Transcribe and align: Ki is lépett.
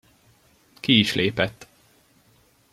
Ki 0.79 0.99
is 0.99 1.13
lépett. 1.13 1.67